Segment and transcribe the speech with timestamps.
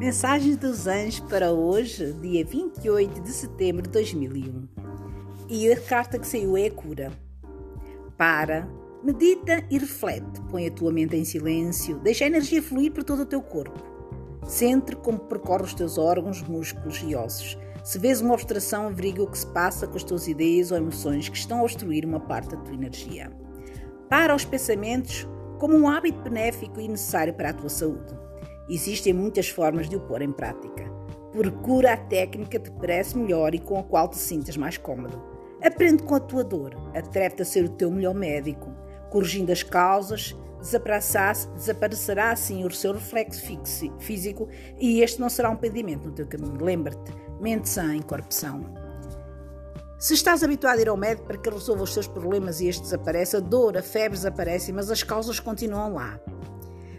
[0.00, 4.66] Mensagens dos Anjos para hoje, dia 28 de setembro de 2001.
[5.46, 7.12] E a carta que saiu é a cura.
[8.16, 8.66] Para,
[9.04, 10.40] medita e reflete.
[10.50, 13.78] Põe a tua mente em silêncio, deixa a energia fluir por todo o teu corpo.
[14.46, 17.58] Sente como percorre os teus órgãos, músculos e ossos.
[17.84, 21.28] Se vês uma obstrução, averigua o que se passa com as tuas ideias ou emoções
[21.28, 23.30] que estão a obstruir uma parte da tua energia.
[24.08, 25.28] Para os pensamentos
[25.58, 28.29] como um hábito benéfico e necessário para a tua saúde.
[28.70, 30.88] Existem muitas formas de o pôr em prática.
[31.32, 35.20] Procura a técnica que te parece melhor e com a qual te sintas mais cômodo.
[35.60, 38.72] Aprende com a tua dor, atreve-te a ser o teu melhor médico.
[39.10, 43.42] Corrigindo as causas, desaparecerá, assim o seu reflexo
[43.98, 46.62] físico e este não será um impedimento no teu caminho.
[46.62, 48.32] Lembra-te, mente sã em corpo.
[49.98, 52.82] Se estás habituado a ir ao médico para que resolva os teus problemas e este
[52.82, 56.20] desaparece, a dor, a febre desaparece, mas as causas continuam lá.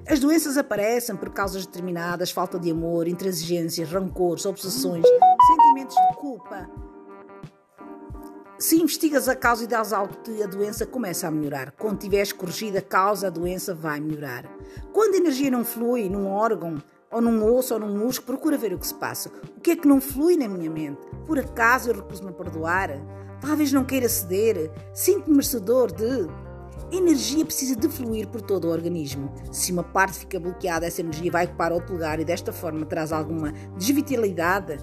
[0.07, 6.70] As doenças aparecem por causas determinadas, falta de amor, intransigências, rancores, obsessões, sentimentos de culpa.
[8.57, 11.71] Se investigas a causa e dás algo a doença começa a melhorar.
[11.71, 14.45] Quando tiveres corrigido a causa, a doença vai melhorar.
[14.93, 18.73] Quando a energia não flui num órgão, ou num osso ou num músculo, procura ver
[18.73, 19.29] o que se passa.
[19.57, 21.01] O que é que não flui na minha mente?
[21.26, 22.89] Por acaso eu recuso-me a perdoar?
[23.41, 24.71] Talvez não queira ceder?
[24.93, 26.27] Sinto-me merecedor de.
[26.91, 29.34] A energia precisa de fluir por todo o organismo.
[29.49, 33.13] Se uma parte fica bloqueada, essa energia vai para outro lugar e desta forma traz
[33.13, 34.77] alguma desvitalidade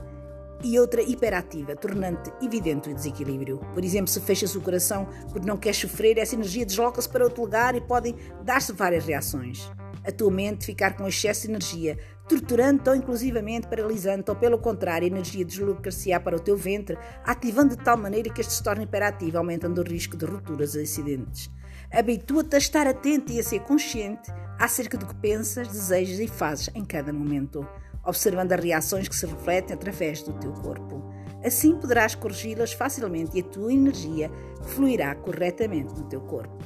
[0.65, 3.61] e outra hiperativa, tornando evidente o desequilíbrio.
[3.75, 7.43] Por exemplo, se fechas o coração porque não queres sofrer, essa energia desloca-se para outro
[7.43, 9.71] lugar e podem dar-se várias reações.
[10.09, 15.05] A tua mente ficar com excesso de energia, torturando-te ou inclusivamente paralisando-te, ou pelo contrário,
[15.05, 18.85] a energia deslocar-se-á para o teu ventre, ativando de tal maneira que este se torne
[18.85, 21.51] hiperativo, aumentando o risco de rupturas e acidentes.
[21.93, 26.71] Habitua-te a estar atento e a ser consciente acerca do que pensas, desejas e fazes
[26.75, 27.69] em cada momento,
[28.03, 31.05] observando as reações que se refletem através do teu corpo.
[31.45, 34.31] Assim poderás corrigi-las facilmente e a tua energia
[34.63, 36.57] fluirá corretamente no teu corpo.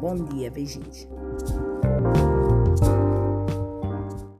[0.00, 1.06] Bom dia, beijinhos.